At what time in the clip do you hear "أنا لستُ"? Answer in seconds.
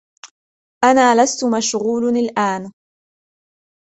0.83-1.45